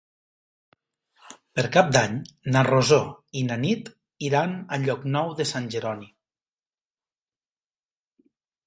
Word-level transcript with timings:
Per 1.59 1.65
Cap 1.75 1.91
d'Any 1.97 2.15
na 2.55 2.65
Rosó 2.69 2.99
i 3.43 3.45
na 3.51 3.59
Nit 3.67 3.93
iran 4.31 4.57
a 4.79 4.83
Llocnou 4.87 5.37
de 5.43 5.49
Sant 5.55 5.71
Jeroni. 5.77 6.13